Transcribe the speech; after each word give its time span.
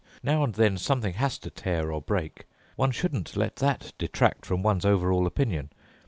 Now 0.23 0.43
and 0.43 0.55
then 0.55 0.79
something 0.79 1.13
has 1.13 1.37
to 1.37 1.51
tear 1.51 1.91
or 1.91 2.01
break. 2.01 2.45
One 2.75 2.89
shouldn't 2.89 3.37
let 3.37 3.57
that 3.57 3.93
detract 3.99 4.47
from 4.47 4.63
one's 4.63 4.83
overall 4.83 5.27
opinion. 5.27 5.69